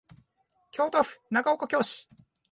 [0.71, 2.07] 京都府長岡京市